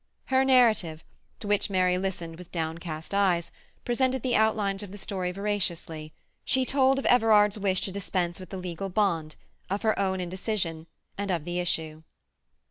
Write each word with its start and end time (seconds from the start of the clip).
Her 0.25 0.43
narrative, 0.43 1.03
to 1.41 1.47
which 1.47 1.69
Mary 1.69 1.95
listened 1.99 2.39
with 2.39 2.51
downcast 2.51 3.13
eyes, 3.13 3.51
presented 3.85 4.23
the 4.23 4.35
outlines 4.35 4.81
of 4.81 4.91
the 4.91 4.97
story 4.97 5.31
veraciously; 5.31 6.11
she 6.43 6.65
told 6.65 6.97
of 6.97 7.05
Everard's 7.05 7.59
wish 7.59 7.81
to 7.81 7.91
dispense 7.91 8.39
with 8.39 8.49
the 8.49 8.57
legal 8.57 8.89
bond, 8.89 9.35
of 9.69 9.83
her 9.83 9.99
own 9.99 10.19
indecision, 10.19 10.87
and 11.19 11.29
of 11.29 11.45
the 11.45 11.59
issue. 11.59 12.01